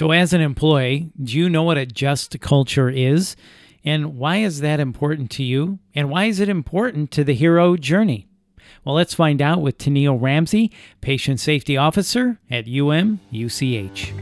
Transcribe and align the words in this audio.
So, 0.00 0.12
as 0.12 0.32
an 0.32 0.40
employee, 0.40 1.12
do 1.22 1.36
you 1.36 1.50
know 1.50 1.62
what 1.62 1.76
a 1.76 1.84
just 1.84 2.40
culture 2.40 2.88
is? 2.88 3.36
And 3.84 4.16
why 4.16 4.38
is 4.38 4.60
that 4.60 4.80
important 4.80 5.30
to 5.32 5.42
you? 5.42 5.78
And 5.94 6.08
why 6.08 6.24
is 6.24 6.40
it 6.40 6.48
important 6.48 7.10
to 7.10 7.22
the 7.22 7.34
hero 7.34 7.76
journey? 7.76 8.26
Well, 8.82 8.94
let's 8.94 9.12
find 9.12 9.42
out 9.42 9.60
with 9.60 9.76
Tennile 9.76 10.18
Ramsay, 10.18 10.72
Patient 11.02 11.38
Safety 11.38 11.76
Officer 11.76 12.38
at 12.50 12.64
UM 12.64 13.20
UCH. 13.30 14.14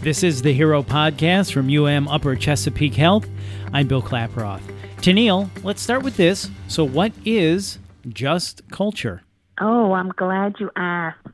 This 0.00 0.22
is 0.22 0.42
the 0.42 0.52
Hero 0.52 0.84
Podcast 0.84 1.52
from 1.52 1.68
UM 1.68 2.06
Upper 2.06 2.36
Chesapeake 2.36 2.94
Health. 2.94 3.28
I'm 3.72 3.88
Bill 3.88 4.00
Klaproth. 4.00 4.62
Tennile, 4.98 5.50
let's 5.64 5.82
start 5.82 6.04
with 6.04 6.16
this. 6.16 6.50
So, 6.68 6.84
what 6.84 7.10
is 7.24 7.80
just 8.10 8.62
culture? 8.70 9.22
Oh, 9.60 9.92
I'm 9.92 10.10
glad 10.10 10.54
you 10.60 10.70
asked. 10.76 11.26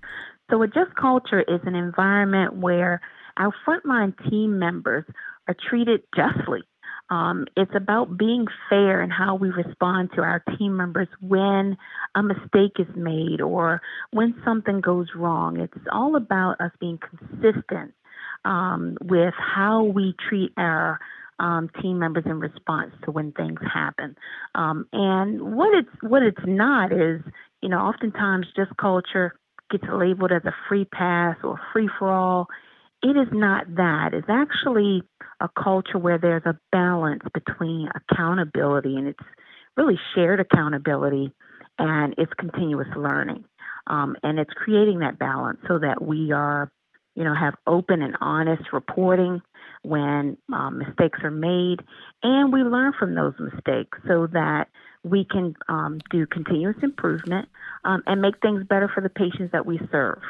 So, 0.52 0.62
a 0.62 0.66
just 0.66 0.94
culture 1.00 1.40
is 1.40 1.60
an 1.64 1.74
environment 1.74 2.56
where 2.58 3.00
our 3.38 3.54
frontline 3.66 4.12
team 4.28 4.58
members 4.58 5.04
are 5.48 5.56
treated 5.70 6.02
justly. 6.14 6.60
Um, 7.08 7.46
it's 7.56 7.74
about 7.74 8.18
being 8.18 8.44
fair 8.68 9.02
in 9.02 9.08
how 9.08 9.34
we 9.34 9.48
respond 9.48 10.10
to 10.14 10.20
our 10.20 10.44
team 10.58 10.76
members 10.76 11.08
when 11.20 11.78
a 12.14 12.22
mistake 12.22 12.72
is 12.78 12.86
made 12.94 13.40
or 13.40 13.80
when 14.10 14.34
something 14.44 14.82
goes 14.82 15.06
wrong. 15.16 15.58
It's 15.58 15.86
all 15.90 16.16
about 16.16 16.60
us 16.60 16.72
being 16.78 16.98
consistent 16.98 17.94
um, 18.44 18.98
with 19.00 19.32
how 19.38 19.84
we 19.84 20.14
treat 20.28 20.52
our 20.58 21.00
um, 21.40 21.70
team 21.80 21.98
members 21.98 22.24
in 22.26 22.40
response 22.40 22.92
to 23.04 23.10
when 23.10 23.32
things 23.32 23.60
happen. 23.72 24.16
Um, 24.54 24.86
and 24.92 25.56
what 25.56 25.74
it's 25.74 26.02
what 26.02 26.22
it's 26.22 26.44
not 26.46 26.92
is, 26.92 27.22
you 27.62 27.70
know, 27.70 27.78
oftentimes 27.78 28.46
just 28.54 28.76
culture 28.76 29.34
gets 29.72 29.84
labeled 29.92 30.32
as 30.32 30.44
a 30.44 30.54
free 30.68 30.84
pass 30.84 31.36
or 31.42 31.60
free 31.72 31.88
for 31.98 32.12
all. 32.12 32.46
It 33.02 33.16
is 33.16 33.28
not 33.32 33.74
that. 33.76 34.10
It's 34.12 34.28
actually 34.28 35.02
a 35.40 35.48
culture 35.48 35.98
where 35.98 36.18
there's 36.18 36.46
a 36.46 36.58
balance 36.70 37.24
between 37.34 37.88
accountability 37.94 38.96
and 38.96 39.08
it's 39.08 39.24
really 39.76 39.98
shared 40.14 40.38
accountability 40.38 41.32
and 41.78 42.14
it's 42.18 42.32
continuous 42.38 42.88
learning. 42.96 43.44
Um, 43.88 44.14
and 44.22 44.38
it's 44.38 44.52
creating 44.52 45.00
that 45.00 45.18
balance 45.18 45.58
so 45.66 45.80
that 45.80 46.00
we 46.00 46.30
are 46.30 46.70
you 47.14 47.24
know, 47.24 47.34
have 47.34 47.54
open 47.66 48.02
and 48.02 48.16
honest 48.20 48.62
reporting 48.72 49.42
when 49.82 50.36
um, 50.52 50.78
mistakes 50.78 51.20
are 51.22 51.30
made, 51.30 51.80
and 52.22 52.52
we 52.52 52.62
learn 52.62 52.92
from 52.98 53.14
those 53.14 53.34
mistakes 53.38 53.98
so 54.06 54.28
that 54.28 54.68
we 55.04 55.24
can 55.24 55.54
um, 55.68 55.98
do 56.10 56.26
continuous 56.26 56.76
improvement 56.82 57.48
um, 57.84 58.02
and 58.06 58.22
make 58.22 58.40
things 58.40 58.64
better 58.68 58.88
for 58.92 59.00
the 59.00 59.08
patients 59.08 59.50
that 59.52 59.66
we 59.66 59.80
serve. 59.90 60.20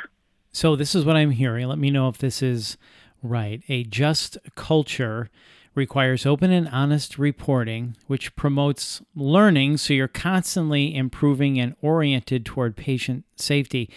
So, 0.52 0.76
this 0.76 0.94
is 0.94 1.04
what 1.04 1.16
I'm 1.16 1.30
hearing. 1.30 1.66
Let 1.68 1.78
me 1.78 1.90
know 1.90 2.08
if 2.08 2.18
this 2.18 2.42
is 2.42 2.76
right. 3.22 3.62
A 3.68 3.84
just 3.84 4.38
culture 4.54 5.30
requires 5.74 6.26
open 6.26 6.50
and 6.50 6.68
honest 6.68 7.18
reporting, 7.18 7.96
which 8.06 8.36
promotes 8.36 9.00
learning 9.14 9.78
so 9.78 9.94
you're 9.94 10.08
constantly 10.08 10.94
improving 10.94 11.58
and 11.58 11.74
oriented 11.80 12.44
toward 12.44 12.76
patient 12.76 13.24
safety. 13.36 13.88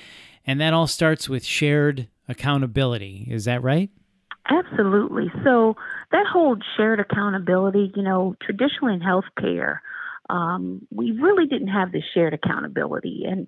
And 0.48 0.62
that 0.62 0.74
all 0.74 0.88
starts 0.88 1.28
with 1.28 1.44
shared 1.44 2.08
accountability. 2.28 3.28
Is 3.30 3.46
that 3.46 3.62
right? 3.62 3.90
Absolutely. 4.48 5.32
So 5.44 5.76
that 6.12 6.26
whole 6.32 6.58
shared 6.78 7.00
accountability, 7.00 7.92
you 7.96 8.04
know, 8.04 8.36
traditionally 8.42 8.94
in 8.94 9.00
healthcare, 9.02 9.80
um, 10.30 10.88
we 10.92 11.12
really 11.12 11.48
didn't 11.48 11.70
have 11.70 11.92
this 11.92 12.04
shared 12.14 12.34
accountability. 12.34 13.24
And 13.28 13.48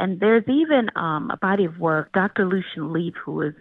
and 0.00 0.20
there's 0.20 0.44
even 0.46 0.90
um, 0.94 1.30
a 1.32 1.36
body 1.36 1.64
of 1.64 1.78
work, 1.78 2.12
Dr. 2.12 2.46
Lucian 2.46 2.92
Leape, 2.92 3.16
who 3.24 3.42
is 3.42 3.54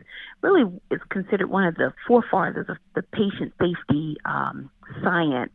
really 0.43 0.71
is 0.91 1.02
considered 1.09 1.49
one 1.49 1.65
of 1.65 1.75
the 1.75 1.91
forefathers 2.08 2.67
of 2.69 2.77
the 2.93 3.02
patient 3.02 3.53
safety 3.59 4.17
um, 4.23 4.69
science. 5.03 5.53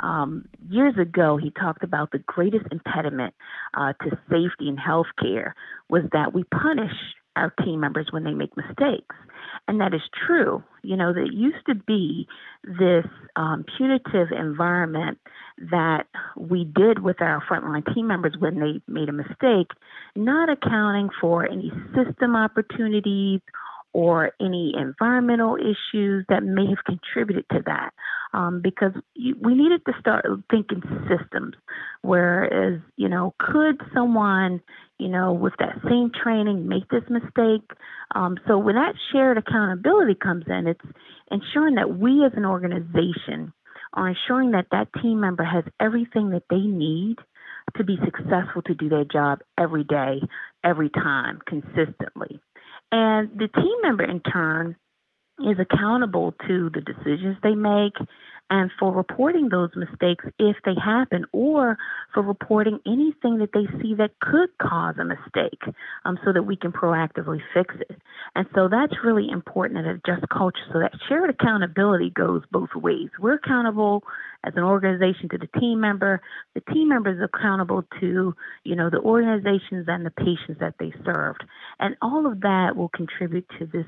Um, 0.00 0.44
years 0.68 0.94
ago, 1.00 1.38
he 1.38 1.50
talked 1.50 1.82
about 1.82 2.12
the 2.12 2.18
greatest 2.18 2.66
impediment 2.70 3.34
uh, 3.74 3.94
to 4.04 4.18
safety 4.28 4.68
in 4.68 4.76
healthcare 4.76 5.52
was 5.88 6.02
that 6.12 6.34
we 6.34 6.44
punish 6.44 6.92
our 7.38 7.52
team 7.64 7.80
members 7.80 8.08
when 8.10 8.24
they 8.24 8.34
make 8.34 8.56
mistakes. 8.56 9.16
And 9.66 9.80
that 9.80 9.94
is 9.94 10.00
true. 10.26 10.62
You 10.82 10.96
know, 10.96 11.12
there 11.12 11.30
used 11.30 11.64
to 11.66 11.74
be 11.74 12.26
this 12.64 13.06
um, 13.36 13.64
punitive 13.76 14.28
environment 14.30 15.18
that 15.70 16.04
we 16.36 16.64
did 16.64 17.00
with 17.00 17.20
our 17.20 17.42
frontline 17.50 17.84
team 17.94 18.06
members 18.06 18.34
when 18.38 18.60
they 18.60 18.80
made 18.92 19.08
a 19.08 19.12
mistake, 19.12 19.70
not 20.16 20.48
accounting 20.48 21.08
for 21.20 21.44
any 21.44 21.70
system 21.94 22.36
opportunities 22.36 23.40
or 23.92 24.32
any 24.40 24.74
environmental 24.78 25.56
issues 25.56 26.24
that 26.28 26.42
may 26.42 26.66
have 26.66 26.84
contributed 26.86 27.44
to 27.50 27.60
that. 27.66 27.90
Um, 28.34 28.60
because 28.62 28.92
you, 29.14 29.34
we 29.42 29.54
needed 29.54 29.80
to 29.86 29.92
start 29.98 30.26
thinking 30.50 30.82
systems. 31.08 31.54
Whereas, 32.02 32.80
you 32.96 33.08
know, 33.08 33.34
could 33.38 33.80
someone, 33.94 34.60
you 34.98 35.08
know, 35.08 35.32
with 35.32 35.54
that 35.58 35.78
same 35.88 36.10
training 36.10 36.68
make 36.68 36.88
this 36.88 37.04
mistake? 37.08 37.70
Um, 38.14 38.36
so 38.46 38.58
when 38.58 38.74
that 38.74 38.94
shared 39.12 39.38
accountability 39.38 40.14
comes 40.14 40.44
in, 40.46 40.66
it's 40.66 40.80
ensuring 41.30 41.76
that 41.76 41.98
we 41.98 42.24
as 42.24 42.32
an 42.36 42.44
organization 42.44 43.52
are 43.94 44.08
ensuring 44.08 44.52
that 44.52 44.66
that 44.70 44.88
team 45.02 45.20
member 45.20 45.44
has 45.44 45.64
everything 45.80 46.30
that 46.30 46.44
they 46.50 46.60
need 46.60 47.16
to 47.76 47.84
be 47.84 47.98
successful 48.04 48.62
to 48.62 48.74
do 48.74 48.88
their 48.88 49.04
job 49.04 49.40
every 49.58 49.84
day, 49.84 50.20
every 50.64 50.90
time, 50.90 51.40
consistently. 51.46 52.40
And 52.90 53.30
the 53.38 53.48
team 53.48 53.76
member, 53.82 54.04
in 54.04 54.20
turn, 54.20 54.76
is 55.40 55.58
accountable 55.58 56.34
to 56.46 56.70
the 56.72 56.80
decisions 56.80 57.36
they 57.42 57.54
make 57.54 57.94
and 58.50 58.70
for 58.78 58.92
reporting 58.92 59.48
those 59.48 59.70
mistakes 59.76 60.24
if 60.38 60.56
they 60.64 60.74
happen 60.82 61.24
or 61.32 61.76
for 62.14 62.22
reporting 62.22 62.78
anything 62.86 63.38
that 63.38 63.50
they 63.52 63.66
see 63.80 63.94
that 63.94 64.18
could 64.20 64.48
cause 64.60 64.94
a 64.98 65.04
mistake 65.04 65.60
um, 66.04 66.18
so 66.24 66.32
that 66.32 66.44
we 66.44 66.56
can 66.56 66.72
proactively 66.72 67.40
fix 67.52 67.74
it. 67.88 68.00
And 68.34 68.46
so 68.54 68.68
that's 68.68 68.94
really 69.04 69.28
important 69.30 69.78
in 69.78 69.86
a 69.86 69.94
just 70.06 70.28
culture. 70.30 70.58
So 70.72 70.78
that 70.80 70.92
shared 71.08 71.30
accountability 71.30 72.10
goes 72.10 72.42
both 72.50 72.74
ways. 72.74 73.10
We're 73.18 73.34
accountable 73.34 74.02
as 74.44 74.54
an 74.56 74.62
organization 74.62 75.28
to 75.30 75.38
the 75.38 75.60
team 75.60 75.80
member. 75.80 76.22
The 76.54 76.62
team 76.72 76.88
member 76.88 77.10
is 77.10 77.20
accountable 77.22 77.84
to, 78.00 78.34
you 78.64 78.76
know, 78.76 78.88
the 78.88 79.00
organizations 79.00 79.86
and 79.88 80.06
the 80.06 80.10
patients 80.10 80.60
that 80.60 80.74
they 80.78 80.92
served. 81.04 81.44
And 81.78 81.96
all 82.00 82.26
of 82.26 82.40
that 82.40 82.76
will 82.76 82.88
contribute 82.88 83.46
to 83.58 83.66
this 83.66 83.86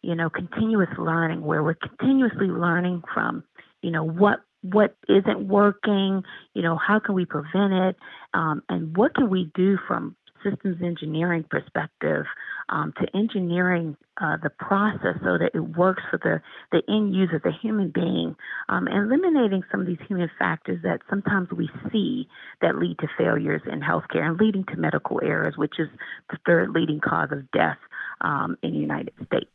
you 0.00 0.14
know, 0.14 0.30
continuous 0.30 0.90
learning 0.96 1.42
where 1.42 1.62
we're 1.62 1.74
continuously 1.74 2.46
learning 2.46 3.02
from 3.12 3.42
you 3.82 3.90
know 3.90 4.04
what 4.04 4.40
what 4.62 4.96
isn't 5.08 5.46
working 5.46 6.22
you 6.54 6.62
know 6.62 6.76
how 6.76 6.98
can 6.98 7.14
we 7.14 7.24
prevent 7.24 7.72
it 7.72 7.96
um, 8.34 8.62
and 8.68 8.96
what 8.96 9.14
can 9.14 9.30
we 9.30 9.50
do 9.54 9.78
from 9.86 10.16
systems 10.42 10.78
engineering 10.82 11.44
perspective 11.48 12.24
um, 12.68 12.92
to 13.00 13.16
engineering 13.16 13.96
uh, 14.20 14.36
the 14.42 14.50
process 14.50 15.16
so 15.22 15.38
that 15.38 15.50
it 15.54 15.60
works 15.60 16.02
for 16.10 16.18
the, 16.18 16.40
the 16.72 16.82
end 16.92 17.14
user, 17.14 17.40
the 17.42 17.52
human 17.62 17.90
being, 17.90 18.36
um, 18.68 18.86
and 18.86 19.10
eliminating 19.10 19.62
some 19.70 19.80
of 19.80 19.86
these 19.86 19.98
human 20.06 20.30
factors 20.38 20.80
that 20.82 21.00
sometimes 21.08 21.48
we 21.50 21.68
see 21.90 22.28
that 22.60 22.76
lead 22.76 22.98
to 22.98 23.08
failures 23.16 23.62
in 23.70 23.80
healthcare 23.80 24.22
and 24.22 24.38
leading 24.38 24.64
to 24.64 24.76
medical 24.76 25.20
errors, 25.22 25.54
which 25.56 25.74
is 25.78 25.88
the 26.30 26.38
third 26.46 26.70
leading 26.70 27.00
cause 27.00 27.28
of 27.32 27.50
death 27.52 27.78
um, 28.20 28.56
in 28.62 28.72
the 28.72 28.78
United 28.78 29.14
States. 29.26 29.50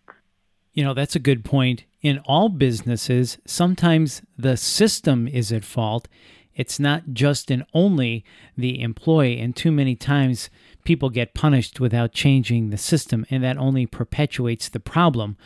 You 0.74 0.84
know, 0.84 0.94
that's 0.94 1.16
a 1.16 1.20
good 1.20 1.46
point. 1.46 1.86
In 2.02 2.20
all 2.26 2.50
businesses, 2.50 3.38
sometimes 3.46 4.22
the 4.38 4.58
system 4.58 5.28
is 5.28 5.52
at 5.52 5.64
fault. 5.64 6.08
It's 6.56 6.80
not 6.80 7.14
just 7.14 7.50
and 7.50 7.64
only 7.74 8.26
the 8.58 8.82
employee. 8.82 9.40
And 9.40 9.56
too 9.56 9.72
many 9.72 9.96
times 9.96 10.50
people 10.84 11.10
get 11.10 11.34
punished 11.34 11.80
without 11.80 12.12
changing 12.12 12.70
the 12.70 12.78
system, 12.78 13.26
and 13.30 13.44
that 13.44 13.58
only 13.58 13.86
perpetuates 13.86 14.70
the 14.70 14.80
problem 14.80 15.38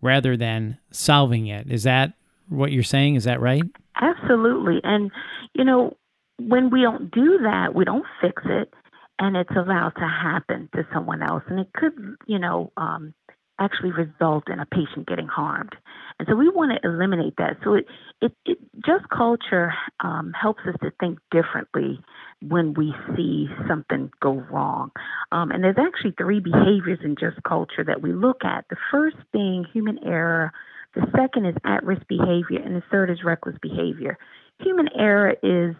rather 0.00 0.36
than 0.36 0.78
solving 0.90 1.46
it. 1.46 1.70
Is 1.70 1.82
that 1.82 2.12
what 2.48 2.72
you're 2.72 2.82
saying? 2.82 3.16
Is 3.16 3.24
that 3.24 3.40
right? 3.40 3.64
Absolutely. 4.00 4.80
And, 4.84 5.10
you 5.54 5.64
know, 5.64 5.96
when 6.38 6.70
we 6.70 6.82
don't 6.82 7.10
do 7.10 7.38
that, 7.42 7.74
we 7.74 7.84
don't 7.84 8.06
fix 8.20 8.42
it, 8.44 8.72
and 9.18 9.36
it's 9.36 9.50
allowed 9.50 9.92
to 9.96 10.06
happen 10.06 10.68
to 10.74 10.86
someone 10.92 11.22
else. 11.22 11.42
And 11.48 11.60
it 11.60 11.72
could, 11.72 11.94
you 12.26 12.38
know, 12.38 12.72
um, 12.76 13.14
actually 13.58 13.92
result 13.92 14.48
in 14.48 14.58
a 14.60 14.66
patient 14.66 15.06
getting 15.06 15.28
harmed. 15.28 15.74
And 16.18 16.28
so 16.28 16.36
we 16.36 16.48
want 16.48 16.72
to 16.72 16.88
eliminate 16.88 17.34
that. 17.38 17.56
So 17.62 17.74
it, 17.74 17.86
it, 18.20 18.32
it 18.44 18.58
just 18.84 19.08
culture 19.08 19.72
um, 20.00 20.32
helps 20.40 20.60
us 20.66 20.74
to 20.82 20.90
think 21.00 21.18
differently 21.30 22.00
when 22.40 22.74
we 22.74 22.94
see 23.16 23.48
something 23.68 24.10
go 24.20 24.34
wrong. 24.50 24.90
Um, 25.32 25.50
and 25.50 25.62
there's 25.62 25.78
actually 25.78 26.14
three 26.18 26.40
behaviors 26.40 26.98
in 27.02 27.16
just 27.18 27.42
culture 27.42 27.84
that 27.86 28.02
we 28.02 28.12
look 28.12 28.44
at. 28.44 28.66
The 28.70 28.76
first 28.90 29.16
being 29.32 29.64
human 29.72 29.98
error. 30.04 30.52
The 30.94 31.06
second 31.16 31.46
is 31.46 31.56
at-risk 31.64 32.02
behavior, 32.08 32.60
and 32.64 32.76
the 32.76 32.82
third 32.88 33.10
is 33.10 33.24
reckless 33.24 33.56
behavior. 33.60 34.16
Human 34.60 34.88
error 34.96 35.34
is, 35.42 35.74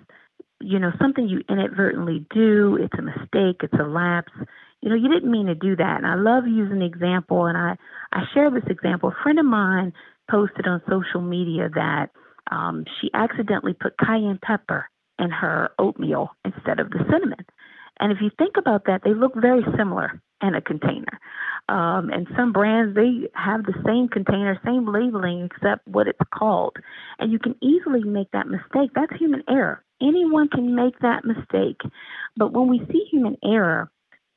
you 0.61 0.81
know, 0.81 0.91
something 1.01 1.29
you 1.29 1.43
inadvertently 1.49 2.27
do. 2.35 2.77
It's 2.81 2.99
a 2.99 3.03
mistake. 3.03 3.61
It's 3.63 3.79
a 3.79 3.85
lapse 3.85 4.33
you 4.85 4.91
know, 4.91 4.97
you 4.97 5.09
didn't 5.09 5.31
mean 5.31 5.47
to 5.47 5.55
do 5.55 5.75
that. 5.77 5.97
And 5.97 6.07
I 6.07 6.15
love 6.15 6.45
using 6.47 6.81
the 6.81 6.85
example, 6.85 7.47
and 7.47 7.57
I, 7.57 7.77
I 8.13 8.25
share 8.35 8.51
this 8.51 8.69
example. 8.69 9.09
A 9.09 9.23
friend 9.23 9.39
of 9.39 9.47
mine 9.47 9.95
posted 10.31 10.67
on 10.67 10.83
social 10.87 11.23
media 11.23 11.71
that 11.75 12.11
um, 12.51 12.85
she 13.01 13.09
accidentally 13.15 13.73
put 13.73 13.97
cayenne 13.97 14.39
pepper 14.43 14.91
in 15.19 15.31
her 15.31 15.71
oatmeal 15.79 16.33
instead 16.45 16.81
of 16.81 16.91
the 16.91 16.99
cinnamon. 17.11 17.47
And 17.99 18.13
if 18.13 18.19
you 18.21 18.31
think 18.37 18.57
about 18.59 18.85
that, 18.85 19.01
they 19.05 19.15
look 19.15 19.33
very 19.35 19.65
similar 19.75 20.21
in 20.43 20.55
a 20.55 20.61
container. 20.61 21.19
Um, 21.71 22.11
and 22.11 22.27
some 22.37 22.53
brands, 22.53 22.95
they 22.95 23.31
have 23.33 23.65
the 23.65 23.81
same 23.87 24.09
container, 24.09 24.61
same 24.67 24.87
labeling, 24.87 25.49
except 25.51 25.89
what 25.89 26.09
it's 26.09 26.19
called. 26.35 26.77
And 27.19 27.33
you 27.33 27.39
can 27.39 27.55
easily 27.63 28.03
make 28.03 28.31
that 28.33 28.49
mistake. 28.49 28.91
That's 28.95 29.19
human 29.19 29.45
error. 29.49 29.83
Anyone 30.03 30.49
can 30.49 30.75
make 30.75 30.99
that 30.99 31.25
mistake. 31.25 31.81
But 32.37 32.53
when 32.53 32.69
we 32.69 32.81
see 32.93 33.07
human 33.11 33.39
error, 33.43 33.91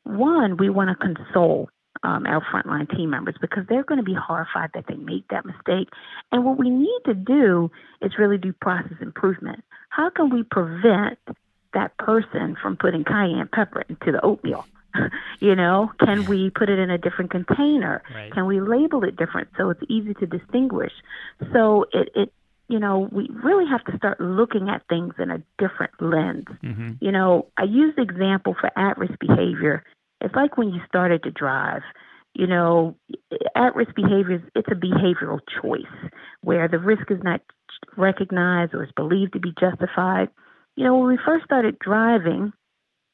one, 0.08 0.58
we 0.58 0.70
want 0.70 0.90
to 0.90 0.96
console 0.96 1.70
um, 2.04 2.26
our 2.26 2.42
frontline 2.42 2.90
team 2.96 3.10
members 3.10 3.36
because 3.42 3.66
they're 3.68 3.84
going 3.84 3.98
to 3.98 4.04
be 4.04 4.14
horrified 4.14 4.70
that 4.74 4.86
they 4.88 4.96
made 4.96 5.24
that 5.30 5.46
mistake. 5.46 5.90
And 6.32 6.46
what 6.46 6.58
we 6.58 6.70
need 6.70 7.00
to 7.06 7.14
do 7.14 7.72
is 8.02 8.14
really 8.18 8.38
do 8.38 8.54
process 8.54 8.98
improvement. 9.02 9.64
How 9.90 10.10
can 10.10 10.30
we 10.30 10.44
prevent 10.44 11.20
that 11.74 11.98
person 11.98 12.56
from 12.62 12.78
putting 12.78 13.04
cayenne 13.04 13.50
pepper 13.52 13.84
into 13.90 14.12
the 14.12 14.24
oatmeal? 14.24 14.66
you 15.40 15.56
know, 15.56 15.92
can 16.00 16.26
we 16.26 16.50
put 16.50 16.70
it 16.70 16.80
in 16.80 16.90
a 16.90 16.98
different 16.98 17.32
container? 17.32 18.04
Right. 18.14 18.32
Can 18.32 18.46
we 18.46 18.62
label 18.62 19.04
it 19.04 19.16
different 19.16 19.50
so 19.58 19.70
it's 19.70 19.82
easy 19.90 20.14
to 20.16 20.26
distinguish? 20.26 20.94
So 21.54 21.86
it, 21.94 22.10
it 22.16 22.34
you 22.70 22.80
know, 22.80 23.08
we 23.12 23.30
really 23.32 23.66
have 23.70 23.84
to 23.86 23.98
start 23.98 24.20
looking 24.20 24.70
at 24.70 24.86
things 24.90 25.14
in 25.20 25.32
a 25.32 25.42
different 25.58 25.94
lens. 26.02 26.48
Mm-hmm. 26.64 26.94
You 27.00 27.12
know, 27.12 27.48
I 27.58 27.64
use 27.64 27.96
the 27.96 28.02
example 28.02 28.56
for 28.60 28.78
at 28.78 28.98
risk 28.98 29.18
behavior. 29.20 29.84
It's 30.22 30.36
like 30.36 30.58
when 30.58 30.70
you 30.70 30.82
started 30.88 31.24
to 31.24 31.32
drive. 31.32 31.82
You 32.34 32.46
know, 32.48 32.96
at 33.56 33.76
risk 33.76 33.96
behaviors, 33.96 34.42
it's 34.56 34.68
a 34.72 34.76
behavioral 34.76 35.40
choice 35.62 36.12
where 36.42 36.68
the 36.68 36.78
risk 36.78 37.10
is 37.10 37.20
not 37.24 37.42
recognized 37.96 38.74
or 38.74 38.84
is 38.84 38.92
believed 38.96 39.34
to 39.34 39.40
be 39.40 39.54
justified. 39.60 40.30
You 40.76 40.84
know, 40.84 40.98
when 40.98 41.08
we 41.08 41.18
first 41.26 41.46
started 41.46 41.80
driving, 41.80 42.54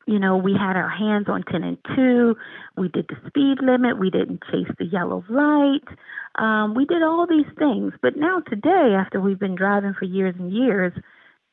you 0.05 0.19
know, 0.19 0.35
we 0.35 0.53
had 0.53 0.75
our 0.75 0.89
hands 0.89 1.27
on 1.29 1.43
10 1.49 1.63
and 1.63 1.77
2. 1.95 2.35
We 2.77 2.89
did 2.89 3.07
the 3.07 3.15
speed 3.27 3.59
limit. 3.61 3.99
We 3.99 4.09
didn't 4.09 4.43
chase 4.51 4.73
the 4.77 4.85
yellow 4.85 5.23
light. 5.29 5.87
Um, 6.35 6.75
we 6.75 6.85
did 6.85 7.03
all 7.03 7.25
these 7.27 7.51
things. 7.57 7.93
But 8.01 8.17
now, 8.17 8.41
today, 8.41 8.95
after 8.99 9.21
we've 9.21 9.39
been 9.39 9.55
driving 9.55 9.93
for 9.97 10.05
years 10.05 10.35
and 10.37 10.51
years, 10.51 10.91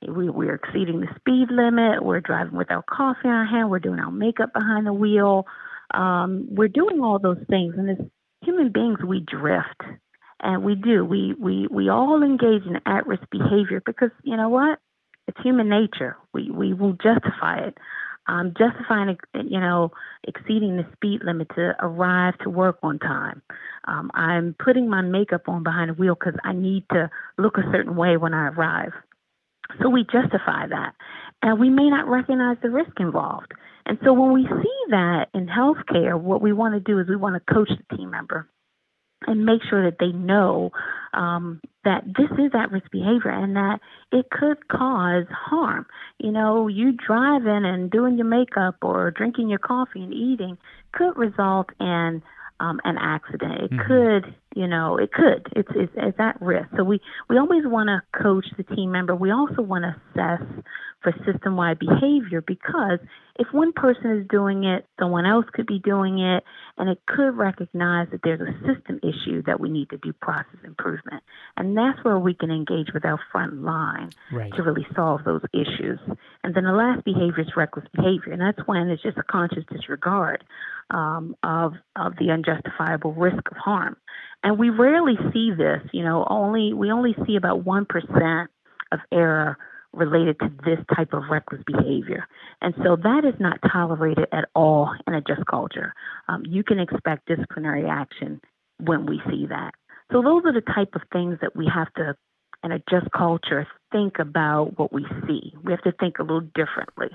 we, 0.09 0.31
we're 0.31 0.55
exceeding 0.55 1.01
the 1.01 1.09
speed 1.17 1.51
limit. 1.51 2.05
We're 2.05 2.21
driving 2.21 2.57
with 2.57 2.71
our 2.71 2.83
coffee 2.83 3.21
in 3.25 3.31
our 3.31 3.47
hand. 3.47 3.71
We're 3.71 3.79
doing 3.79 4.01
our 4.01 4.11
makeup 4.11 4.53
behind 4.53 4.87
the 4.87 4.93
wheel. 4.93 5.47
Um, 5.93 6.47
we're 6.51 6.69
doing 6.69 7.01
all 7.01 7.19
those 7.19 7.43
things. 7.49 7.75
And 7.77 7.91
as 7.91 8.07
human 8.43 8.73
beings, 8.73 8.99
we 9.07 9.21
drift. 9.21 9.83
And 10.43 10.65
we 10.65 10.75
do. 10.75 11.05
We, 11.05 11.35
we, 11.39 11.67
we 11.71 11.91
all 11.91 12.23
engage 12.23 12.65
in 12.65 12.81
at 12.87 13.07
risk 13.07 13.25
behavior 13.31 13.83
because, 13.85 14.11
you 14.23 14.37
know 14.37 14.49
what? 14.49 14.79
It's 15.29 15.41
human 15.43 15.69
nature. 15.69 16.17
We, 16.33 16.51
we 16.51 16.73
will 16.73 16.95
justify 16.95 17.59
it 17.67 17.77
um, 18.31 18.55
justifying, 18.57 19.17
you 19.35 19.61
know, 19.61 19.91
exceeding 20.25 20.77
the 20.77 20.87
speed 20.95 21.23
limit 21.25 21.49
to 21.57 21.75
arrive 21.81 22.39
to 22.39 22.51
work 22.51 22.79
on 22.83 22.99
time. 22.99 23.43
Um, 23.87 24.11
I'm 24.15 24.55
putting 24.63 24.89
my 24.89 25.03
makeup 25.03 25.49
on 25.49 25.63
behind 25.63 25.91
the 25.91 25.95
wheel 25.95 26.15
because 26.15 26.39
I 26.45 26.53
need 26.53 26.85
to 26.93 27.11
look 27.39 27.59
a 27.59 27.69
certain 27.73 27.97
way 27.97 28.17
when 28.17 28.35
I 28.35 28.49
arrive. 28.49 28.93
So 29.83 29.89
we 29.89 30.05
justify 30.05 30.67
that. 30.69 30.93
And 31.43 31.59
we 31.59 31.71
may 31.71 31.89
not 31.89 32.07
recognize 32.07 32.59
the 32.63 32.71
risk 32.71 32.93
involved. 32.99 33.53
And 33.87 33.99
so 34.05 34.13
when 34.13 34.33
we 34.33 34.45
see 34.45 34.91
that 34.91 35.29
in 35.33 35.47
healthcare, 35.47 36.21
what 36.21 36.43
we 36.43 36.53
want 36.53 36.75
to 36.75 36.81
do 36.81 36.99
is 36.99 37.09
we 37.09 37.17
want 37.17 37.35
to 37.35 37.55
coach 37.55 37.71
the 37.71 37.97
team 37.97 38.11
member 38.11 38.49
and 39.27 39.45
make 39.45 39.61
sure 39.69 39.91
that 39.91 39.99
they 39.99 40.13
know 40.13 40.71
um, 41.13 41.61
that 41.85 42.05
this 42.07 42.31
is 42.39 42.53
at 42.55 42.71
risk 42.71 42.91
behavior 42.91 43.31
and 43.31 43.57
that 43.57 43.81
it 44.13 44.31
could 44.31 44.69
cause 44.69 45.27
harm. 45.31 45.87
You 46.19 46.33
know, 46.33 46.69
you 46.69 46.93
driving 46.93 47.65
and 47.65 47.91
doing 47.91 48.17
your 48.17 48.27
makeup 48.27 48.77
or 48.83 49.11
drinking 49.11 49.49
your 49.49 49.59
coffee 49.59 50.03
and 50.03 50.15
eating 50.15 50.57
could 50.93 51.17
result 51.17 51.71
in 51.81 52.23
um, 52.61 52.81
an 52.85 52.97
accident. 52.99 53.61
It 53.63 53.71
mm-hmm. 53.71 53.87
could, 53.87 54.35
you 54.55 54.67
know, 54.67 54.97
it 54.97 55.13
could. 55.13 55.47
It's, 55.55 55.69
it's 55.75 55.93
it's 55.97 56.19
at 56.19 56.41
risk. 56.41 56.69
So 56.77 56.83
we 56.83 57.01
we 57.29 57.39
always 57.39 57.65
want 57.65 57.89
to 57.89 58.03
coach 58.19 58.47
the 58.57 58.65
team 58.75 58.91
member. 58.91 59.15
We 59.15 59.31
also 59.31 59.63
want 59.63 59.85
to 59.85 59.95
assess 60.11 60.43
for 61.03 61.15
system 61.25 61.57
wide 61.57 61.79
behavior 61.79 62.43
because 62.43 62.99
if 63.37 63.47
one 63.53 63.73
person 63.73 64.19
is 64.19 64.27
doing 64.29 64.65
it, 64.65 64.87
someone 64.99 65.25
else 65.25 65.47
could 65.53 65.67
be 65.67 65.79
doing 65.79 66.19
it, 66.19 66.45
and 66.77 66.91
it 66.91 66.99
could 67.07 67.37
recognize 67.39 68.09
that 68.11 68.21
there's 68.23 68.41
a 68.41 68.53
system 68.67 69.01
issue 69.03 69.43
that 69.45 69.61
we 69.61 69.71
need 69.71 69.89
to 69.91 69.99
do 69.99 70.13
process 70.13 70.59
improvement. 70.65 71.23
And 71.57 71.77
that's 71.77 72.03
where 72.05 72.19
we 72.19 72.35
can 72.35 72.51
engage 72.51 72.93
with 72.93 73.05
our 73.05 73.19
front 73.33 73.63
line 73.63 74.11
right. 74.31 74.53
to 74.55 74.63
really 74.63 74.87
solve 74.95 75.25
those 75.25 75.43
issues. 75.55 75.99
And 76.45 76.55
then 76.55 76.65
the 76.65 76.73
last 76.73 77.05
behavior 77.05 77.41
is 77.41 77.57
reckless 77.57 77.87
behavior, 77.95 78.33
and 78.33 78.43
that's 78.43 78.67
when 78.67 78.91
it's 78.91 79.03
just 79.03 79.17
a 79.17 79.23
conscious 79.23 79.65
disregard 79.73 80.45
um, 80.91 81.35
of 81.43 81.75
of 81.97 82.17
the 82.19 82.31
unjustifiable 82.31 83.15
risk 83.15 83.51
of 83.51 83.57
harm. 83.57 83.97
And 84.43 84.59
we 84.59 84.71
rarely 84.71 85.17
see 85.33 85.51
this. 85.57 85.83
You 85.93 86.03
know, 86.03 86.27
only 86.29 86.73
we 86.73 86.91
only 86.91 87.15
see 87.27 87.37
about 87.37 87.65
one 87.65 87.85
percent 87.85 88.51
of 88.93 89.01
error 89.13 89.59
related 89.93 90.39
to 90.39 90.49
this 90.65 90.79
type 90.95 91.13
of 91.13 91.25
reckless 91.31 91.63
behavior. 91.67 92.27
And 92.63 92.75
so 92.85 92.97
that 92.97 93.25
is 93.25 93.39
not 93.41 93.59
tolerated 93.73 94.27
at 94.33 94.49
all 94.55 94.95
in 95.07 95.15
a 95.15 95.21
just 95.21 95.45
culture. 95.51 95.93
Um, 96.29 96.45
you 96.47 96.63
can 96.63 96.79
expect 96.79 97.27
disciplinary 97.27 97.89
action 97.89 98.41
when 98.79 99.07
we 99.07 99.21
see 99.29 99.47
that. 99.49 99.73
So 100.13 100.23
those 100.23 100.45
are 100.45 100.53
the 100.53 100.61
type 100.61 100.95
of 100.95 101.03
things 101.13 101.39
that 101.41 101.57
we 101.57 101.69
have 101.73 101.93
to, 101.95 102.17
in 102.63 102.73
a 102.73 102.79
just 102.89 103.11
culture, 103.17 103.67
think 103.91 104.19
about 104.21 104.79
what 104.79 104.93
we 104.93 105.05
see. 105.27 105.55
We 105.65 105.73
have 105.73 105.83
to 105.83 105.93
think 105.93 106.19
a 106.19 106.23
little 106.23 106.49
differently. 106.55 107.09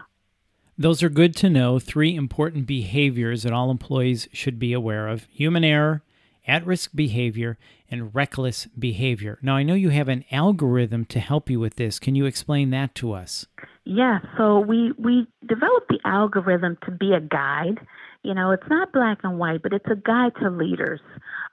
Those 0.78 1.01
are 1.01 1.10
good 1.10 1.36
to 1.38 1.50
know. 1.50 1.80
Three 1.80 2.16
important 2.16 2.66
behaviors 2.66 3.44
that 3.44 3.54
all 3.54 3.71
employees 3.71 4.28
should 4.33 4.60
be 4.60 4.74
aware 4.74 5.07
of 5.07 5.28
human 5.31 5.63
error, 5.63 6.01
at 6.47 6.65
risk 6.65 6.92
behavior, 6.94 7.57
and 7.89 8.13
reckless 8.15 8.65
behavior. 8.77 9.38
Now, 9.42 9.56
I 9.56 9.63
know 9.63 9.74
you 9.74 9.89
have 9.89 10.09
an 10.09 10.25
algorithm 10.31 11.06
to 11.06 11.19
help 11.19 11.50
you 11.50 11.59
with 11.59 11.75
this. 11.75 12.00
Can 12.00 12.15
you 12.15 12.25
explain 12.25 12.69
that 12.71 12.95
to 12.95 13.13
us? 13.13 13.45
Yeah, 13.83 14.19
so 14.38 14.59
we, 14.59 14.92
we 14.97 15.27
developed 15.47 15.89
the 15.89 16.00
algorithm 16.06 16.77
to 16.86 16.92
be 16.92 17.13
a 17.13 17.19
guide. 17.19 17.80
You 18.24 18.33
know, 18.33 18.51
it's 18.51 18.68
not 18.68 18.92
black 18.92 19.19
and 19.24 19.38
white, 19.38 19.62
but 19.62 19.74
it's 19.74 19.86
a 19.86 19.95
guide 19.95 20.31
to 20.42 20.50
leaders. 20.50 21.00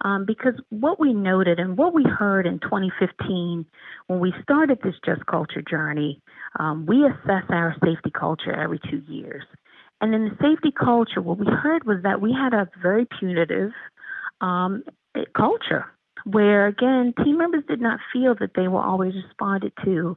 Um, 0.05 0.25
because 0.27 0.55
what 0.71 0.99
we 0.99 1.13
noted 1.13 1.59
and 1.61 1.77
what 1.77 1.93
we 1.95 2.05
heard 2.05 2.47
in 2.47 2.59
2015 2.61 3.67
when 4.07 4.21
we 4.21 4.33
started 4.43 4.79
this 4.83 4.95
Just 5.05 5.25
Culture 5.27 5.63
journey, 5.63 6.21
um, 6.59 6.87
we 6.87 7.05
assess 7.05 7.45
our 7.51 7.77
safety 7.85 8.11
culture 8.11 8.53
every 8.53 8.81
two 8.91 9.03
years. 9.07 9.45
And 10.01 10.15
in 10.15 10.25
the 10.25 10.37
safety 10.41 10.73
culture, 10.73 11.23
what 11.23 11.39
we 11.39 11.47
heard 11.47 11.87
was 11.87 11.99
that 12.03 12.21
we 12.21 12.33
had 12.33 12.53
a 12.53 12.69
very 12.83 13.07
punitive 13.21 13.71
um, 14.43 14.83
culture 15.37 15.87
where, 16.25 16.67
again, 16.67 17.15
team 17.25 17.39
members 17.39 17.65
did 17.69 17.81
not 17.81 18.01
feel 18.13 18.35
that 18.41 18.51
they 18.55 18.69
were 18.69 18.83
always 18.83 19.15
responded 19.15 19.73
to 19.85 20.17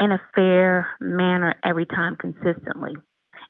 in 0.00 0.12
a 0.12 0.20
fair 0.34 0.88
manner 1.00 1.54
every 1.64 1.86
time 1.86 2.16
consistently. 2.16 2.94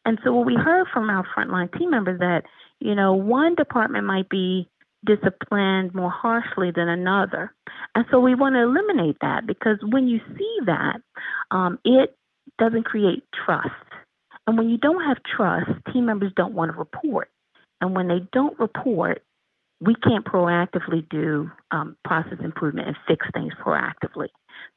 And 0.05 0.19
so, 0.25 0.33
what 0.33 0.47
we 0.47 0.55
heard 0.55 0.87
from 0.93 1.11
our 1.11 1.27
frontline 1.37 1.77
team 1.79 1.91
members 1.91 2.21
that, 2.21 2.43
you 2.81 2.95
know, 2.95 3.15
one 3.15 3.55
department 3.55 4.05
might 4.05 4.29
be 4.29 4.69
disciplined 5.05 5.95
more 5.95 6.11
harshly 6.11 6.71
than 6.75 6.89
another. 6.89 7.53
And 7.95 8.05
so, 8.11 8.21
we 8.21 8.35
want 8.35 8.55
to 8.55 8.63
eliminate 8.63 9.17
that 9.21 9.47
because 9.47 9.79
when 9.83 10.07
you 10.07 10.21
see 10.37 10.59
that, 10.67 11.01
um, 11.51 11.79
it 11.85 12.17
doesn't 12.59 12.85
create 12.85 13.25
trust. 13.45 13.71
And 14.47 14.57
when 14.57 14.71
you 14.71 14.79
don't 14.79 15.03
have 15.03 15.19
trust, 15.25 15.71
team 15.93 16.07
members 16.07 16.33
don't 16.37 16.55
want 16.55 16.73
to 16.73 16.79
report. 16.79 17.29
And 17.81 17.95
when 17.95 18.09
they 18.09 18.21
don't 18.33 18.59
report, 18.59 19.23
we 19.81 19.95
can't 19.95 20.25
proactively 20.25 21.07
do 21.11 21.51
um, 21.71 21.97
process 22.05 22.39
improvement 22.43 22.89
and 22.89 22.97
fix 23.07 23.27
things 23.35 23.53
proactively. 23.65 24.29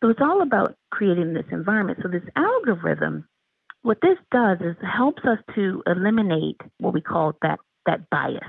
So 0.02 0.10
it's 0.10 0.20
all 0.22 0.42
about 0.42 0.76
creating 0.92 1.34
this 1.34 1.46
environment. 1.52 2.00
So 2.02 2.10
this 2.10 2.24
algorithm, 2.36 3.26
what 3.82 4.00
this 4.02 4.18
does 4.32 4.58
is 4.60 4.76
helps 4.82 5.24
us 5.24 5.40
to 5.56 5.82
eliminate 5.88 6.60
what 6.80 6.94
we 6.94 7.02
call 7.02 7.34
that 7.42 7.60
that 7.86 8.10
bias. 8.10 8.44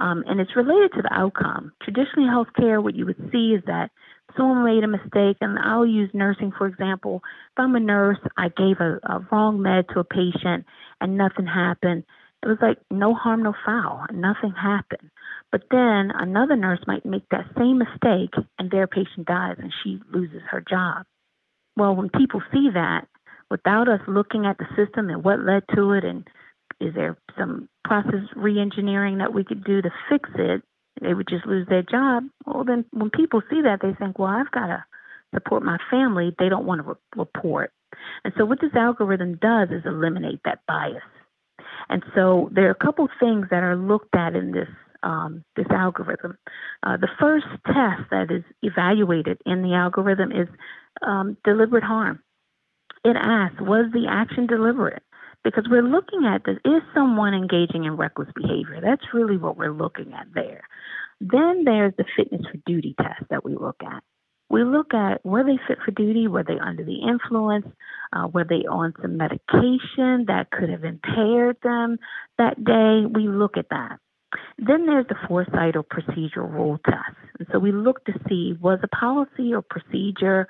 Um, 0.00 0.22
and 0.26 0.40
it's 0.40 0.56
related 0.56 0.92
to 0.92 1.02
the 1.02 1.12
outcome. 1.12 1.72
Traditionally, 1.82 2.28
healthcare, 2.28 2.82
what 2.82 2.94
you 2.94 3.04
would 3.06 3.30
see 3.32 3.52
is 3.52 3.62
that 3.66 3.90
someone 4.36 4.64
made 4.64 4.84
a 4.84 4.88
mistake, 4.88 5.36
and 5.40 5.58
I'll 5.58 5.86
use 5.86 6.10
nursing 6.12 6.52
for 6.56 6.66
example. 6.66 7.22
If 7.52 7.58
I'm 7.58 7.74
a 7.74 7.80
nurse, 7.80 8.18
I 8.36 8.48
gave 8.48 8.80
a, 8.80 8.98
a 9.02 9.26
wrong 9.30 9.62
med 9.62 9.86
to 9.92 10.00
a 10.00 10.04
patient 10.04 10.66
and 11.00 11.16
nothing 11.16 11.46
happened. 11.46 12.04
It 12.42 12.48
was 12.48 12.58
like 12.62 12.78
no 12.90 13.14
harm, 13.14 13.42
no 13.42 13.54
foul. 13.66 14.04
Nothing 14.12 14.52
happened. 14.52 15.10
But 15.52 15.64
then 15.70 16.12
another 16.14 16.56
nurse 16.56 16.80
might 16.86 17.04
make 17.06 17.28
that 17.30 17.50
same 17.58 17.78
mistake 17.78 18.34
and 18.58 18.70
their 18.70 18.86
patient 18.86 19.26
dies 19.26 19.56
and 19.58 19.72
she 19.82 20.00
loses 20.12 20.42
her 20.50 20.60
job. 20.68 21.06
Well, 21.76 21.94
when 21.96 22.10
people 22.10 22.42
see 22.52 22.68
that, 22.74 23.06
without 23.50 23.88
us 23.88 24.00
looking 24.06 24.46
at 24.46 24.58
the 24.58 24.66
system 24.76 25.10
and 25.10 25.24
what 25.24 25.40
led 25.40 25.64
to 25.74 25.92
it 25.92 26.04
and 26.04 26.24
Is 26.80 26.94
there 26.94 27.16
some 27.38 27.68
process 27.84 28.24
reengineering 28.36 29.18
that 29.18 29.34
we 29.34 29.44
could 29.44 29.64
do 29.64 29.82
to 29.82 29.90
fix 30.08 30.30
it? 30.36 30.62
They 31.00 31.14
would 31.14 31.28
just 31.28 31.46
lose 31.46 31.66
their 31.68 31.82
job. 31.82 32.24
Well, 32.46 32.64
then 32.64 32.84
when 32.92 33.10
people 33.10 33.42
see 33.50 33.62
that, 33.62 33.80
they 33.82 33.94
think, 33.94 34.18
well, 34.18 34.28
I've 34.30 34.50
got 34.50 34.66
to 34.66 34.84
support 35.34 35.62
my 35.62 35.78
family. 35.90 36.34
They 36.38 36.48
don't 36.48 36.66
want 36.66 36.82
to 36.82 36.88
re- 36.88 36.94
report. 37.16 37.72
And 38.24 38.32
so 38.36 38.44
what 38.44 38.60
this 38.60 38.74
algorithm 38.74 39.36
does 39.36 39.68
is 39.70 39.82
eliminate 39.86 40.40
that 40.44 40.60
bias. 40.66 41.02
And 41.88 42.02
so 42.14 42.50
there 42.52 42.68
are 42.68 42.72
a 42.72 42.84
couple 42.84 43.08
things 43.18 43.46
that 43.50 43.62
are 43.62 43.76
looked 43.76 44.14
at 44.14 44.34
in 44.34 44.52
this 44.52 44.68
um, 45.02 45.44
this 45.56 45.66
algorithm. 45.70 46.38
Uh, 46.82 46.96
the 46.96 47.08
first 47.18 47.46
test 47.66 48.10
that 48.10 48.28
is 48.30 48.44
evaluated 48.62 49.38
in 49.46 49.62
the 49.62 49.74
algorithm 49.74 50.32
is 50.32 50.48
um, 51.06 51.36
deliberate 51.44 51.84
harm. 51.84 52.20
It 53.04 53.16
asks, 53.16 53.60
was 53.60 53.90
the 53.92 54.06
action 54.08 54.46
deliberate? 54.46 55.02
Because 55.42 55.64
we're 55.70 55.82
looking 55.82 56.26
at 56.26 56.44
this, 56.44 56.58
is 56.64 56.82
someone 56.94 57.32
engaging 57.32 57.84
in 57.84 57.96
reckless 57.96 58.28
behavior? 58.34 58.80
That's 58.82 59.14
really 59.14 59.38
what 59.38 59.56
we're 59.56 59.72
looking 59.72 60.12
at 60.12 60.26
there. 60.34 60.62
Then 61.20 61.64
there's 61.64 61.94
the 61.96 62.04
fitness 62.16 62.42
for 62.50 62.58
duty 62.66 62.94
test 63.00 63.24
that 63.30 63.44
we 63.44 63.54
look 63.54 63.76
at. 63.82 64.02
We 64.50 64.64
look 64.64 64.92
at 64.92 65.24
were 65.24 65.44
they 65.44 65.58
fit 65.68 65.78
for 65.84 65.92
duty? 65.92 66.26
Were 66.26 66.42
they 66.42 66.58
under 66.58 66.84
the 66.84 67.08
influence? 67.08 67.66
Uh, 68.12 68.26
were 68.26 68.44
they 68.44 68.66
on 68.68 68.92
some 69.00 69.16
medication 69.16 70.24
that 70.26 70.48
could 70.50 70.68
have 70.68 70.84
impaired 70.84 71.56
them 71.62 71.98
that 72.36 72.62
day? 72.62 73.06
We 73.06 73.28
look 73.28 73.56
at 73.56 73.68
that. 73.70 73.98
Then 74.58 74.86
there's 74.86 75.06
the 75.08 75.16
foresight 75.26 75.76
or 75.76 75.82
procedural 75.82 76.52
rule 76.52 76.78
test. 76.84 77.16
And 77.38 77.48
so 77.52 77.58
we 77.58 77.72
look 77.72 78.04
to 78.04 78.12
see 78.28 78.54
was 78.60 78.78
a 78.82 78.88
policy 78.88 79.54
or 79.54 79.62
procedure, 79.62 80.48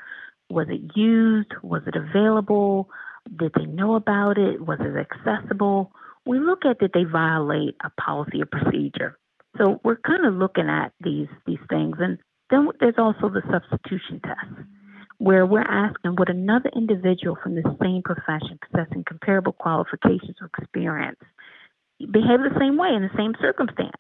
was 0.51 0.67
it 0.69 0.97
used? 0.97 1.53
Was 1.63 1.83
it 1.87 1.95
available? 1.97 2.91
Did 3.39 3.53
they 3.57 3.67
know 3.67 3.95
about 3.95 4.37
it? 4.37 4.61
Was 4.61 4.79
it 4.81 4.97
accessible? 4.97 5.93
We 6.27 6.39
look 6.39 6.65
at 6.65 6.79
did 6.79 6.93
they 6.93 7.05
violate 7.05 7.77
a 7.85 7.91
policy 8.01 8.43
or 8.43 8.47
procedure. 8.47 9.19
So 9.59 9.81
we're 9.85 9.97
kind 9.97 10.27
of 10.27 10.35
looking 10.35 10.69
at 10.69 10.93
these 11.01 11.29
these 11.47 11.59
things. 11.69 11.97
And 12.01 12.19
then 12.51 12.69
there's 12.81 12.99
also 12.99 13.29
the 13.29 13.43
substitution 13.51 14.21
test, 14.25 14.67
where 15.19 15.47
we're 15.47 15.61
asking 15.63 16.17
would 16.19 16.29
another 16.29 16.71
individual 16.75 17.37
from 17.43 17.55
the 17.55 17.77
same 17.81 18.03
profession 18.03 18.59
possessing 18.71 19.05
comparable 19.05 19.53
qualifications 19.53 20.37
or 20.41 20.51
experience 20.59 21.19
behave 22.07 22.41
the 22.41 22.59
same 22.59 22.77
way 22.77 22.89
in 22.95 23.03
the 23.03 23.17
same 23.17 23.35
circumstance 23.41 23.93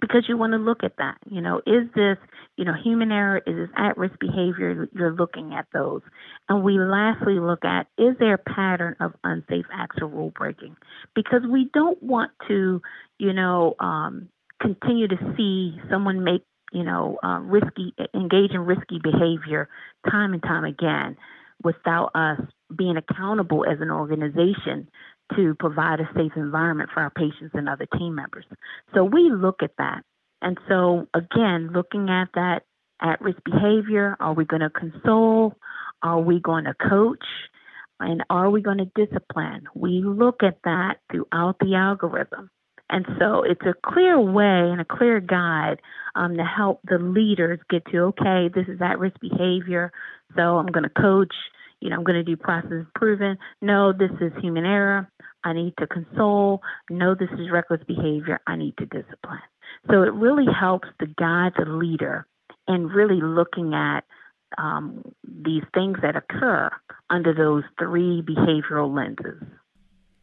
because 0.00 0.24
you 0.28 0.36
want 0.36 0.52
to 0.52 0.58
look 0.58 0.82
at 0.82 0.96
that. 0.98 1.16
You 1.28 1.40
know, 1.40 1.60
is 1.66 1.88
this, 1.94 2.16
you 2.56 2.64
know, 2.64 2.72
human 2.82 3.12
error? 3.12 3.38
Is 3.46 3.56
this 3.56 3.68
at 3.76 3.96
risk 3.96 4.18
behavior? 4.18 4.88
You're 4.92 5.12
looking 5.14 5.54
at 5.54 5.66
those. 5.72 6.02
And 6.48 6.62
we 6.62 6.78
lastly 6.78 7.38
look 7.40 7.64
at 7.64 7.86
is 7.98 8.16
there 8.18 8.34
a 8.34 8.38
pattern 8.38 8.96
of 9.00 9.12
unsafe 9.22 9.66
acts 9.72 9.96
or 10.00 10.08
rule 10.08 10.32
breaking? 10.34 10.76
Because 11.14 11.42
we 11.50 11.70
don't 11.72 12.02
want 12.02 12.32
to, 12.48 12.80
you 13.18 13.32
know, 13.32 13.74
um, 13.80 14.28
continue 14.60 15.08
to 15.08 15.34
see 15.36 15.78
someone 15.90 16.24
make, 16.24 16.42
you 16.72 16.84
know, 16.84 17.18
uh, 17.22 17.38
risky, 17.40 17.94
engage 18.14 18.50
in 18.52 18.60
risky 18.60 18.98
behavior 19.02 19.68
time 20.10 20.32
and 20.32 20.42
time 20.42 20.64
again 20.64 21.16
without 21.62 22.10
us 22.14 22.40
being 22.76 22.96
accountable 22.96 23.64
as 23.64 23.80
an 23.80 23.90
organization 23.90 24.88
to 25.36 25.54
provide 25.58 26.00
a 26.00 26.08
safe 26.16 26.32
environment 26.36 26.90
for 26.92 27.00
our 27.02 27.10
patients 27.10 27.52
and 27.54 27.68
other 27.68 27.86
team 27.98 28.14
members. 28.14 28.44
So 28.94 29.04
we 29.04 29.30
look 29.30 29.62
at 29.62 29.72
that. 29.78 30.02
And 30.42 30.58
so, 30.68 31.06
again, 31.14 31.70
looking 31.72 32.10
at 32.10 32.28
that 32.34 32.60
at 33.00 33.20
risk 33.20 33.38
behavior, 33.44 34.16
are 34.20 34.34
we 34.34 34.44
going 34.44 34.60
to 34.60 34.70
console? 34.70 35.54
Are 36.02 36.20
we 36.20 36.40
going 36.40 36.64
to 36.64 36.74
coach? 36.74 37.24
And 38.00 38.22
are 38.28 38.50
we 38.50 38.60
going 38.60 38.78
to 38.78 38.90
discipline? 39.06 39.64
We 39.74 40.02
look 40.04 40.42
at 40.42 40.58
that 40.64 40.96
throughout 41.10 41.56
the 41.60 41.74
algorithm. 41.76 42.50
And 42.90 43.06
so 43.18 43.42
it's 43.42 43.62
a 43.62 43.74
clear 43.84 44.20
way 44.20 44.70
and 44.70 44.80
a 44.80 44.84
clear 44.84 45.20
guide 45.20 45.80
um, 46.14 46.36
to 46.36 46.44
help 46.44 46.80
the 46.84 46.98
leaders 46.98 47.58
get 47.70 47.84
to, 47.86 48.12
okay, 48.12 48.50
this 48.54 48.66
is 48.68 48.80
at 48.82 48.98
risk 48.98 49.16
behavior. 49.20 49.90
So 50.36 50.58
I'm 50.58 50.66
going 50.66 50.84
to 50.84 50.90
coach 51.02 51.34
you 51.80 51.90
know, 51.90 51.96
I'm 51.96 52.04
going 52.04 52.16
to 52.16 52.24
do 52.24 52.36
process 52.36 52.70
improvement. 52.72 53.38
No, 53.60 53.92
this 53.92 54.10
is 54.20 54.32
human 54.40 54.64
error. 54.64 55.08
I 55.44 55.52
need 55.52 55.74
to 55.78 55.86
console. 55.86 56.62
No, 56.90 57.14
this 57.14 57.28
is 57.32 57.50
reckless 57.52 57.80
behavior. 57.86 58.40
I 58.46 58.56
need 58.56 58.76
to 58.78 58.86
discipline. 58.86 59.40
So 59.90 60.02
it 60.02 60.14
really 60.14 60.46
helps 60.50 60.88
to 61.00 61.06
guide 61.06 61.52
the 61.58 61.66
leader 61.66 62.26
in 62.66 62.86
really 62.86 63.20
looking 63.20 63.74
at 63.74 64.04
um, 64.56 65.02
these 65.22 65.64
things 65.74 65.98
that 66.02 66.16
occur 66.16 66.70
under 67.10 67.34
those 67.34 67.64
three 67.78 68.22
behavioral 68.22 68.94
lenses. 68.94 69.42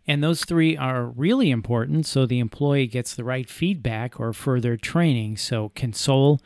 And 0.08 0.24
those 0.24 0.44
three 0.46 0.76
are 0.76 1.06
really 1.06 1.52
important 1.52 2.06
so 2.08 2.26
the 2.26 2.40
employee 2.40 2.88
gets 2.88 3.14
the 3.14 3.24
right 3.24 3.50
feedback 3.50 4.20
or 4.20 4.34
further 4.34 4.76
training. 4.76 5.38
So, 5.38 5.70
console, 5.70 6.40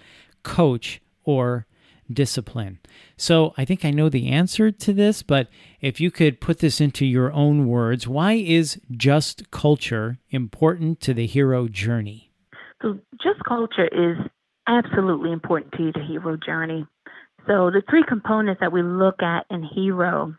coach, 0.43 1.01
or 1.23 1.65
discipline. 2.11 2.79
So 3.17 3.53
I 3.57 3.65
think 3.65 3.83
I 3.83 3.91
know 3.91 4.09
the 4.09 4.29
answer 4.29 4.71
to 4.71 4.93
this, 4.93 5.23
but 5.23 5.47
if 5.81 5.99
you 5.99 6.11
could 6.11 6.41
put 6.41 6.59
this 6.59 6.79
into 6.79 7.05
your 7.05 7.31
own 7.31 7.67
words, 7.67 8.07
why 8.07 8.33
is 8.33 8.79
just 8.91 9.49
culture 9.51 10.19
important 10.29 10.99
to 11.01 11.13
the 11.13 11.25
hero 11.25 11.67
journey? 11.67 12.31
So, 12.81 12.99
just 13.21 13.43
culture 13.47 13.87
is 13.87 14.17
absolutely 14.67 15.31
important 15.31 15.71
to 15.73 15.91
the 15.93 16.05
hero 16.05 16.37
journey. 16.37 16.85
So, 17.47 17.71
the 17.71 17.81
three 17.89 18.03
components 18.07 18.59
that 18.59 18.71
we 18.71 18.83
look 18.83 19.21
at 19.21 19.45
in 19.49 19.63
hero, 19.63 20.35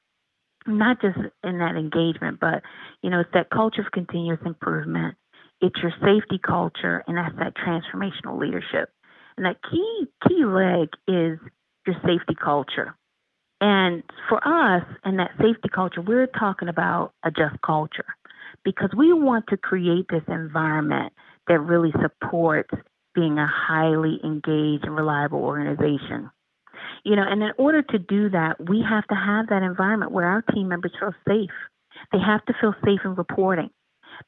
not 0.67 1.01
just 1.01 1.17
in 1.43 1.59
that 1.59 1.77
engagement, 1.77 2.39
but 2.41 2.63
you 3.03 3.11
know, 3.11 3.21
it's 3.21 3.31
that 3.35 3.51
culture 3.51 3.81
of 3.81 3.91
continuous 3.93 4.41
improvement. 4.45 5.17
It's 5.61 5.77
your 5.83 5.93
safety 6.01 6.39
culture, 6.45 7.03
and 7.07 7.17
that's 7.17 7.35
that 7.39 7.55
transformational 7.57 8.39
leadership. 8.39 8.91
And 9.37 9.47
that 9.47 9.57
key 9.71 10.07
key 10.29 10.45
leg 10.45 10.89
is 11.09 11.39
your 11.87 11.97
safety 12.05 12.35
culture. 12.43 12.95
And 13.61 14.03
for 14.29 14.39
us, 14.47 14.83
in 15.05 15.17
that 15.17 15.31
safety 15.39 15.69
culture, 15.75 16.03
we're 16.03 16.27
talking 16.27 16.69
about 16.69 17.13
a 17.25 17.31
just 17.31 17.61
culture 17.65 18.05
because 18.65 18.91
we 18.97 19.13
want 19.13 19.47
to 19.49 19.57
create 19.57 20.07
this 20.11 20.25
environment 20.29 21.13
that 21.49 21.61
really 21.61 21.93
supports 22.03 22.71
being 23.15 23.39
a 23.39 23.49
highly 23.51 24.19
engaged 24.23 24.85
and 24.85 24.95
reliable 24.95 25.39
organization. 25.39 26.31
You 27.05 27.17
know, 27.17 27.25
and 27.27 27.43
in 27.43 27.53
order 27.57 27.83
to 27.83 27.99
do 27.99 28.29
that, 28.31 28.57
we 28.69 28.85
have 28.87 29.07
to 29.07 29.15
have 29.15 29.49
that 29.49 29.63
environment 29.63 30.13
where 30.13 30.27
our 30.27 30.43
team 30.43 30.69
members 30.69 30.93
feel 30.99 31.15
safe. 31.27 31.51
They 32.13 32.19
have 32.19 32.45
to 32.47 32.55
feel 32.61 32.75
safe 32.85 33.01
in 33.05 33.15
reporting 33.15 33.71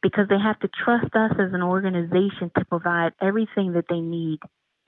because 0.02 0.26
they 0.28 0.38
have 0.38 0.58
to 0.60 0.68
trust 0.84 1.14
us 1.14 1.32
as 1.32 1.52
an 1.52 1.62
organization 1.62 2.50
to 2.56 2.64
provide 2.64 3.12
everything 3.20 3.72
that 3.72 3.86
they 3.90 4.00
need 4.00 4.38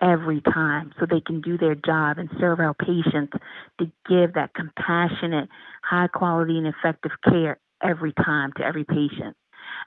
every 0.00 0.40
time 0.40 0.92
so 0.98 1.06
they 1.06 1.20
can 1.20 1.40
do 1.40 1.58
their 1.58 1.74
job 1.74 2.18
and 2.18 2.28
serve 2.38 2.60
our 2.60 2.74
patients 2.74 3.32
to 3.78 3.86
give 4.08 4.34
that 4.34 4.54
compassionate, 4.54 5.48
high 5.82 6.08
quality, 6.08 6.58
and 6.58 6.66
effective 6.66 7.12
care 7.24 7.58
every 7.82 8.12
time 8.12 8.52
to 8.56 8.64
every 8.64 8.84
patient. 8.84 9.36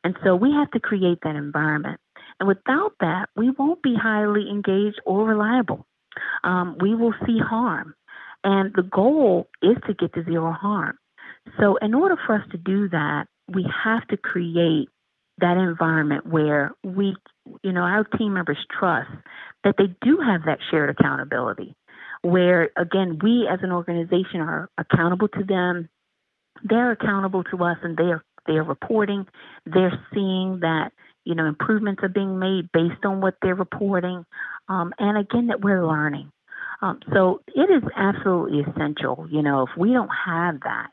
And 0.04 0.16
so 0.24 0.36
we 0.36 0.52
have 0.52 0.72
to 0.72 0.80
create 0.80 1.20
that 1.24 1.36
environment. 1.36 2.00
And 2.40 2.48
without 2.48 2.94
that, 3.00 3.30
we 3.36 3.52
won't 3.52 3.82
be 3.82 3.96
highly 3.96 4.50
engaged 4.50 5.00
or 5.06 5.26
reliable. 5.26 5.86
Um, 6.44 6.78
we 6.80 6.96
will 6.96 7.14
see 7.26 7.40
harm. 7.40 7.96
And 8.44 8.74
the 8.76 8.84
goal 8.84 9.50
is 9.62 9.78
to 9.88 9.94
get 9.94 10.14
to 10.14 10.24
zero 10.24 10.52
harm. 10.52 10.98
So, 11.60 11.78
in 11.78 11.94
order 11.94 12.16
for 12.26 12.36
us 12.36 12.46
to 12.52 12.58
do 12.58 12.90
that, 12.90 13.26
we 13.48 13.66
have 13.84 14.08
to 14.08 14.18
create 14.18 14.90
that 15.40 15.58
environment 15.58 16.26
where 16.26 16.72
we, 16.84 17.16
you 17.64 17.72
know, 17.72 17.82
our 17.82 18.04
team 18.04 18.34
members 18.34 18.58
trust 18.80 19.10
that 19.64 19.76
they 19.78 19.88
do 20.02 20.20
have 20.20 20.42
that 20.46 20.60
shared 20.70 20.90
accountability, 20.90 21.76
where 22.22 22.70
again, 22.78 23.20
we 23.22 23.48
as 23.52 23.60
an 23.64 23.72
organization 23.72 24.42
are 24.42 24.70
accountable 24.78 25.28
to 25.30 25.44
them, 25.44 25.90
they're 26.64 26.92
accountable 26.92 27.44
to 27.46 27.64
us, 27.64 27.78
and 27.84 27.98
they 27.98 28.04
are 28.04 28.24
they 28.46 28.54
are 28.54 28.64
reporting, 28.64 29.26
they're 29.66 30.00
seeing 30.14 30.60
that 30.62 30.92
you 31.26 31.36
know 31.36 31.46
improvements 31.46 32.02
are 32.04 32.10
being 32.10 32.40
made 32.40 32.72
based 32.72 33.06
on 33.06 33.22
what 33.22 33.36
they're 33.42 33.56
reporting, 33.56 34.26
um, 34.70 34.94
and 35.00 35.18
again 35.18 35.48
that 35.48 35.62
we're 35.62 35.86
learning. 35.86 36.32
Um, 36.82 37.00
so 37.14 37.42
it 37.48 37.70
is 37.70 37.84
absolutely 37.96 38.60
essential. 38.60 39.28
You 39.32 39.42
know, 39.42 39.64
if 39.64 39.70
we 39.78 39.94
don't 39.94 40.10
have 40.26 40.60
that, 40.62 40.92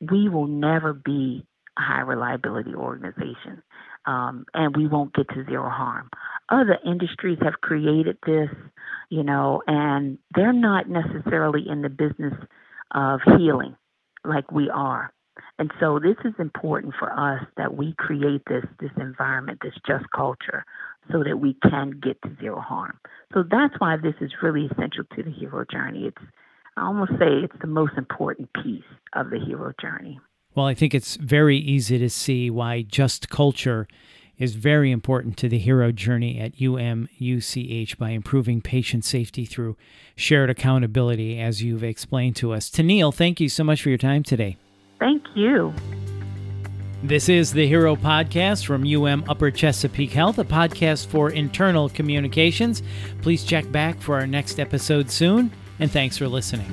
we 0.00 0.28
will 0.28 0.46
never 0.46 0.92
be 0.92 1.46
a 1.78 1.80
high 1.80 2.00
reliability 2.00 2.74
organization, 2.74 3.62
um, 4.06 4.44
and 4.54 4.76
we 4.76 4.86
won't 4.86 5.14
get 5.14 5.28
to 5.30 5.44
zero 5.44 5.68
harm. 5.68 6.10
Other 6.48 6.78
industries 6.84 7.38
have 7.42 7.60
created 7.62 8.18
this, 8.26 8.50
you 9.10 9.22
know, 9.22 9.62
and 9.66 10.18
they're 10.34 10.52
not 10.52 10.88
necessarily 10.88 11.68
in 11.68 11.82
the 11.82 11.88
business 11.88 12.34
of 12.94 13.20
healing 13.38 13.76
like 14.24 14.50
we 14.52 14.70
are. 14.70 15.12
And 15.58 15.70
so 15.80 15.98
this 15.98 16.16
is 16.24 16.34
important 16.38 16.94
for 16.98 17.12
us 17.12 17.44
that 17.56 17.76
we 17.76 17.94
create 17.98 18.42
this 18.48 18.64
this 18.80 18.90
environment, 18.96 19.58
this 19.62 19.74
just 19.86 20.04
culture, 20.14 20.64
so 21.10 21.22
that 21.24 21.38
we 21.38 21.56
can 21.68 21.92
get 22.02 22.20
to 22.22 22.36
zero 22.40 22.60
harm. 22.60 22.98
So 23.32 23.42
that's 23.48 23.74
why 23.78 23.96
this 23.96 24.14
is 24.20 24.30
really 24.42 24.66
essential 24.66 25.04
to 25.16 25.22
the 25.22 25.30
hero 25.30 25.64
journey. 25.70 26.06
It's 26.06 26.22
I 26.76 26.86
almost 26.86 27.12
say 27.12 27.42
it's 27.42 27.60
the 27.60 27.68
most 27.68 27.94
important 27.96 28.50
piece 28.62 28.82
of 29.14 29.30
the 29.30 29.38
hero 29.38 29.72
journey. 29.80 30.20
Well, 30.54 30.66
I 30.66 30.74
think 30.74 30.94
it's 30.94 31.16
very 31.16 31.56
easy 31.56 31.98
to 31.98 32.08
see 32.08 32.48
why 32.48 32.82
just 32.82 33.28
culture 33.28 33.88
is 34.38 34.54
very 34.54 34.90
important 34.90 35.36
to 35.38 35.48
the 35.48 35.58
hero 35.58 35.92
journey 35.92 36.40
at 36.40 36.56
UMUCH 36.56 37.98
by 37.98 38.10
improving 38.10 38.60
patient 38.60 39.04
safety 39.04 39.44
through 39.44 39.76
shared 40.16 40.50
accountability, 40.50 41.40
as 41.40 41.62
you've 41.62 41.84
explained 41.84 42.36
to 42.36 42.52
us. 42.52 42.70
Tennile, 42.70 43.14
thank 43.14 43.40
you 43.40 43.48
so 43.48 43.64
much 43.64 43.82
for 43.82 43.88
your 43.88 43.98
time 43.98 44.22
today. 44.22 44.56
Thank 44.98 45.24
you. 45.34 45.72
This 47.02 47.28
is 47.28 47.52
the 47.52 47.66
Hero 47.66 47.96
Podcast 47.96 48.64
from 48.64 48.86
UM 48.86 49.24
Upper 49.28 49.50
Chesapeake 49.50 50.12
Health, 50.12 50.38
a 50.38 50.44
podcast 50.44 51.06
for 51.08 51.30
internal 51.30 51.88
communications. 51.90 52.82
Please 53.22 53.44
check 53.44 53.70
back 53.70 54.00
for 54.00 54.14
our 54.16 54.26
next 54.26 54.58
episode 54.58 55.10
soon, 55.10 55.52
and 55.78 55.90
thanks 55.90 56.16
for 56.16 56.28
listening. 56.28 56.72